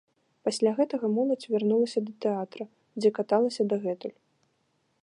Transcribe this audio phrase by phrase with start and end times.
[0.47, 2.65] Пасля гэтага моладзь вярнулася да тэатра,
[3.01, 4.17] дзе каталася дагэтуль.